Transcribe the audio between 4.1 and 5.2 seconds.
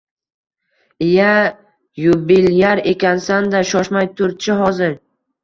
tur-chi. hozir...